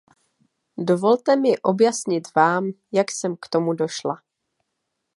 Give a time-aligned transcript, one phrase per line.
[0.77, 4.21] Dovolte mi objasnit vám, jak jsem k tomu došla.